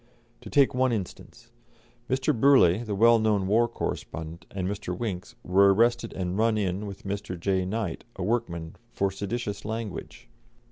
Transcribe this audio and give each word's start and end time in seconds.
To 0.41 0.49
take 0.49 0.73
one 0.73 0.91
instance: 0.91 1.51
Mr. 2.09 2.33
Burleigh, 2.33 2.83
the 2.83 2.95
well 2.95 3.19
known 3.19 3.45
war 3.45 3.67
correspondent, 3.67 4.47
and 4.49 4.67
Mr. 4.67 4.97
Winks 4.97 5.35
were 5.43 5.71
arrested 5.71 6.11
and 6.13 6.39
"run 6.39 6.57
in" 6.57 6.87
with 6.87 7.03
Mr. 7.03 7.39
J. 7.39 7.65
Knight, 7.65 8.03
a 8.15 8.23
workman, 8.23 8.77
for 8.91 9.11
seditious 9.11 9.63
language. 9.63 10.27